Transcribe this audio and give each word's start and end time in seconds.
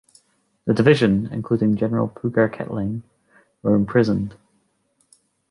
The 0.65 0.73
division, 0.73 1.27
including 1.31 1.75
General 1.77 2.07
Prugar-Ketling, 2.09 3.03
were 3.61 3.75
imprisoned. 3.75 4.35